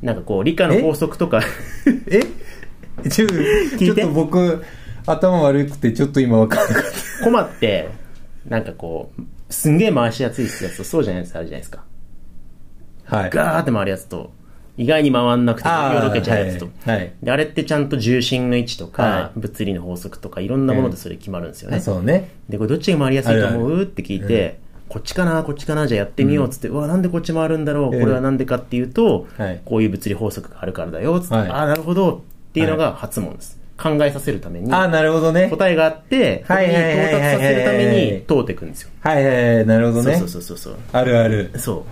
[0.03, 1.41] なんかこう、理科の法則とか、
[2.07, 2.21] え？
[3.09, 3.27] ちょ
[3.79, 4.63] ちょっと僕、
[5.07, 6.85] 頭悪くてちょっと今わかんなかっ
[7.25, 7.89] コマって、
[8.51, 11.85] なんかこう、すんげえ回しやすいやつと、そうじゃないやつあるじゃないですか。
[13.09, 13.17] た。
[13.17, 13.31] はい。
[13.31, 14.33] ガーって回るやつと、
[14.77, 16.67] 意外に回んなくて、よろけちゃうやつと。
[16.67, 21.79] はいはいで、あれってちゃんと重心の位置とか、は物理の法則とか、いろんなものでそれ決まるんですよね。
[21.79, 22.31] あそうね。
[22.49, 23.83] で、これどっちが回りやすいと思う？
[23.83, 24.59] って聞いて、
[24.89, 33.60] こっちかな、こっちかな、じゃあやってみようっつって、うわ、なんでこっち回るんだろう、うんこれはなんでかっていうと、はいこういう物理法則があるからだよ、つって、はいああ、なるほどっていうのが発問です。
[33.81, 35.49] 考えさせるために、あ、なるほどね。
[35.49, 38.91] 答えがあって、はいはいはいはい到達させるために通っていくんですよ。
[39.01, 40.17] はいはいはい、なるほどね。
[40.17, 40.77] そうそうそうそう。
[40.93, 41.51] あるある。
[41.57, 41.85] そ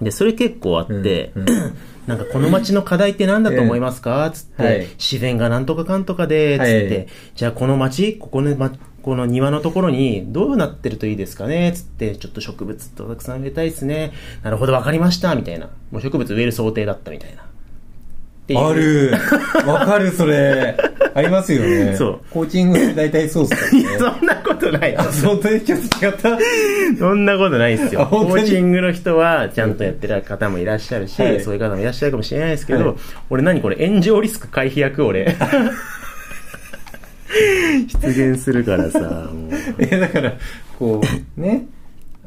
[0.00, 0.04] う。
[0.04, 1.74] で、それ結構あって、うんう
[2.06, 4.30] なんかこの街の課題って何だと思いますか？
[4.30, 11.72] つって、はい自然がなんとかかんとかで、つって、はいじゃあこの街、ここの、ま、この庭のところにどうなってるといいですかね？
[11.74, 14.12] つって、ちょっと植物とたくさん植えたいですね。
[14.42, 15.34] なるほど、わかりました。
[15.34, 15.68] みたいな。
[15.90, 17.44] もう植物植える想定だったみたいな。
[18.60, 19.12] ある。
[19.66, 20.76] わかる、それ。
[21.14, 21.94] ありますよね。
[21.96, 23.80] そうコーチングって大体そうっすからね。
[23.80, 24.96] いや、そんなことない。
[24.96, 26.38] あ、本当にちょっと違った？
[26.98, 28.06] そんなことないですよ。
[28.10, 32.96] コーチングの人はちゃんとやってる方もいらっしゃるし、はいそういう方もいらっしゃるかもしれないですけど、はい
[33.30, 35.36] 俺何これ炎上リスク回避役俺。
[38.02, 39.00] 出現するからさ、
[39.32, 39.50] もう。
[39.78, 40.32] え、だから、
[40.78, 41.00] こ
[41.36, 41.66] う、ね、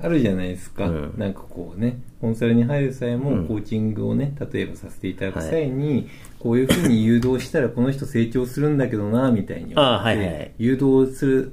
[0.02, 0.86] あるじゃないですか。
[0.86, 3.48] うんなんかこうね、コンサルに入る際も、うん。
[3.48, 6.10] コーチングをね、例えばさせていただく際に、
[6.40, 10.52] こういうふうに誘導したらこの人成長するんだけどな、みたいにはいはい。
[10.58, 11.52] 誘導する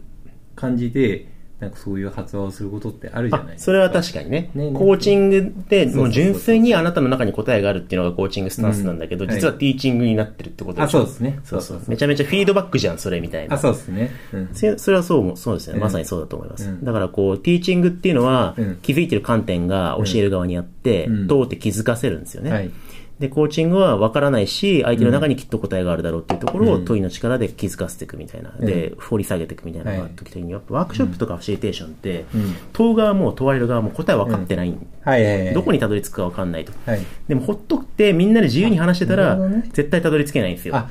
[0.56, 1.26] 感じで、
[1.60, 3.64] なんかそういう発話をすることってあるじゃないですか。
[3.66, 4.50] それは確かにね。
[4.54, 11.40] ねねコーチングで、そうそうそうもう純粋にあなたの中に答えがあるっていうのがコーチングスタンスなんだけど、うん実はティーチングになってるってことあ、でしょそうですね。
[11.44, 11.82] そうそう。
[11.86, 13.54] めちゃめちゃフィードバックじゃん、それみたいな。
[13.54, 14.10] あ、そうですね。
[14.32, 14.48] うん。
[14.52, 15.74] せそれはそうも、そうですね。
[15.74, 16.68] うんまさにそうだと思います。
[16.68, 22.50] うんだからこう、ティーチングっていうのは、うん気づいてる観点が教える側にあって、うんどうって気づかせるんですよね。
[22.50, 22.70] はい。
[23.18, 28.52] で、コーチングは分からないし、相手の中にきっと答えがあるだろうっていうところをうん問いの力で気づかせていくみたいな。
[28.58, 35.54] うんで、掘り下げていくみたいなのが時々に、やっぱワークショップとかファシリテーションって、うん問う側も問われる側も答え分かってない、はいはいはい。
[35.54, 36.72] どこにたどり着くか分かんないと。
[36.86, 37.00] はい。
[37.28, 39.38] でもほっとってみんなで自由に話してたら、
[39.72, 40.74] 絶対たどり着けないんですよ。
[40.76, 40.88] あ、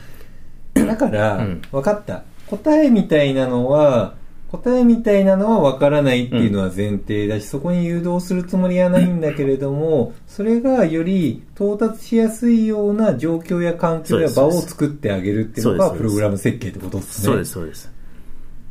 [0.76, 2.24] だから、うん分かった。
[2.48, 4.16] 答えみたいなのは、
[4.54, 17.26] 答えみたいなのは分からないっていうのは前提だし、そこに誘導するつもりはないんだけれども、それがより到達しやすいような状況や環境や場を作ってあげるっていうのがプログラム設計ってことですね。
[17.26, 17.92] そうです、そうです。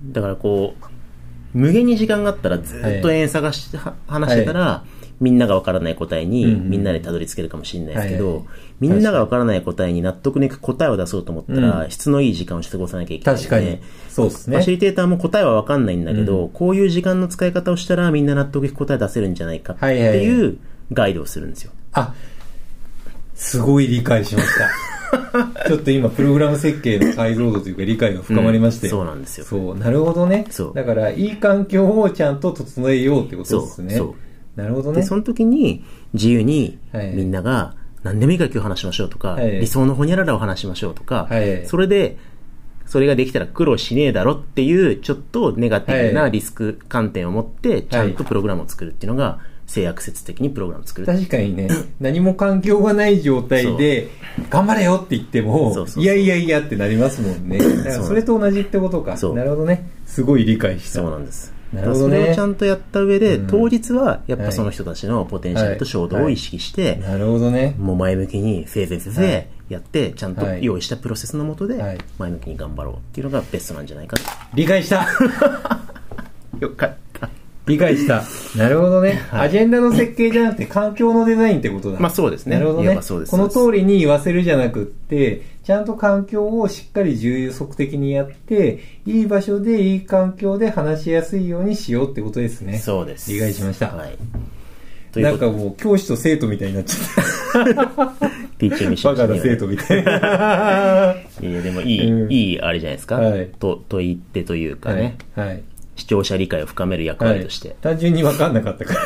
[0.04, 4.84] だからこう、無限に時間があったらずっと延々探し、は話してたら、
[5.20, 8.46] みんながわからない答えに、みんなでたどり着けるかもしれないですけど、
[8.80, 13.48] みんながわからない答えに納得のいく答えを出そうと思ったら、うん質のいい時間を過ごさなきゃいけないので。
[13.48, 13.80] 確かに。
[14.08, 14.70] そうですねファシ。
[14.72, 20.58] リテーターも答えはわかんないんだけど、うこういう時間の使い方をしたらみんな納得いく答え出せるんじゃないかってはいう
[20.92, 21.72] ガイドをするんですよ。
[21.92, 22.14] あ、
[23.34, 24.92] すごい理解しました。
[25.66, 30.46] ちょっと今、プログラム設計の解像度というか理解が深まりまして、うんそうなんですよそう、なるほどね。
[30.50, 33.94] そうだから、いい環境をちゃんと整えようってことですね。
[33.94, 34.16] そうそうで、
[34.56, 35.02] なるほどね。
[35.02, 42.16] その時に自由にはいみんなが何でもいいから今日話しましょうとか、はい理想のホニャララを話しましょうとか、はいそれで、
[42.86, 51.06] それができたら苦労しねえだろっていう、ちょっとネガティブはないリスク観点を持って、ちゃんとプログラムを作るっていうのが、性悪説的にプログラムを作る。
[51.06, 51.68] 確かにね、
[52.00, 54.08] 何も環境がない状態で、
[54.50, 57.58] 頑張れよって言ってもそうそうそういやいやいやってなりますもんね。
[57.58, 59.16] だからそれと同じってことか。
[59.16, 59.88] なるほどね。
[60.04, 61.00] すごい理解した。
[61.00, 61.54] そうなんです。
[61.72, 67.74] なるほどねそれをちゃんとやった上で、うん当日はやっはいぱその人たちのポテンシャルと衝動を意識して、なるほどね。
[67.78, 74.22] もう前向きに、せいぜいせいぜはいいやって、ちゃんとはい用意したプロセスのもとではい、前向きに頑張ろうっていうのがベストなんじゃないかと。
[74.54, 75.06] 理解した
[76.60, 77.28] よかった。
[77.66, 78.22] 理解した。
[78.56, 79.22] なるほどね。
[79.30, 82.00] はいアジェンダの設計じゃなくて環境のデザインってことだ。
[82.00, 92.78] まあそうですねなるほどねいわばそうですこの通りに言わせるじゃなくって、ちゃんと環境をしっかり重足的にやって、いい場所でいい環境で話しやすいようにしようってことですね。
[92.78, 93.32] そうです。
[93.32, 94.18] 理解しましたはい。
[95.20, 97.66] なうんかもう教師と生徒みたいになっちゃっ
[98.58, 99.10] ティ ーチングた。
[99.10, 101.14] バカな生徒みたいな。
[101.40, 103.16] いやでもいい、うんいいあれじゃないですか？
[103.16, 105.18] はいと、問い手というかはいね、。
[105.36, 105.62] はい。
[105.96, 107.76] 視聴者理解を深める役はい割として。。
[107.82, 109.00] 単純に分かんなかったから。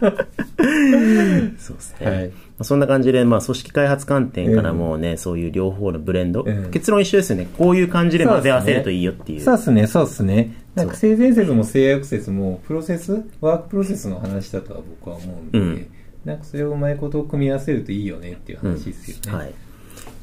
[1.58, 2.06] そうですね。
[2.06, 7.48] はいまあそんな感じで、まあ、組織開発観点からもね、そういう両方のブレンド、うん結論一緒ですよね。
[7.56, 9.40] こういう感じで混ぜ合わせるといいよっていう。
[9.40, 10.54] そうですね、そうですね。
[10.74, 15.86] なんか性善説も性悪説も、プロセス、ワークプロセスの話だとは僕は思うんで、うん
[16.24, 19.38] なんかそれをうまいことを組み合わせるといいよねっていう話ですよね。
[19.38, 19.54] はい。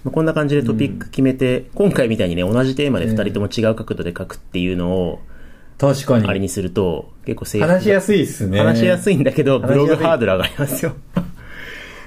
[0.04, 5.20] まあこんな感じでトピック決めて、今回みたいにね、同じテーマで二人とも違う角度で書くっていうのを、
[5.78, 6.28] 確かに。
[6.28, 8.60] あれにすると、結構性話しやすいですね。
[8.60, 10.94] 話しやすいんだけど、ブログハードル上がりますよ。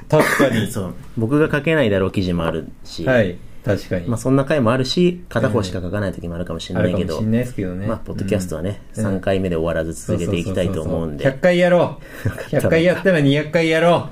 [0.09, 0.67] 確かに。
[0.73, 0.95] そう。
[1.17, 4.09] 僕が書けないだろう記事もあるし、はい、確かに。
[4.09, 7.87] まあそんな回もあるし、片方しか書かない時もあるかもしれあないけどるかもしれ、ないですけどね。
[7.87, 12.29] まあ、ポッドキャストはね、うん3回目で終わらず続けていきたいと思うんで、100回やろう。
[12.51, 14.11] 100回やったら200回やろ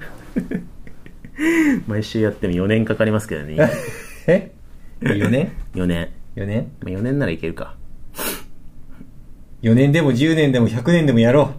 [1.87, 3.55] 毎週やっても4年かかりますけどね。
[3.57, 3.69] う。
[4.29, 4.53] え
[5.01, 6.09] ?4 年？4年。
[6.37, 6.71] ?4 年？
[6.81, 7.75] まあ、4年ならいけるか。
[9.63, 11.53] ?4 年でも10年でも100年でもやろ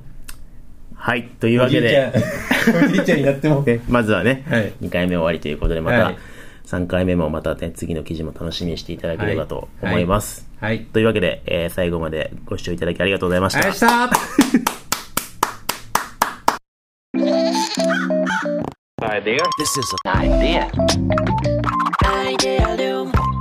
[0.96, 1.30] はい。
[1.40, 3.62] というわけで、ん、おじいちゃんになっても。
[3.62, 6.18] ね まずはね、はい2回目終わりということで、またはい
[6.66, 10.48] 3回目もまたね、次の記事も楽しみにしていただければと思います。
[10.60, 10.82] はい。
[10.82, 13.60] というわけで、えー最後までご視聴いただきありがとうございました。
[13.60, 14.80] ありがとうございました
[19.60, 20.72] This is an idea.
[22.06, 23.39] Idea Loom.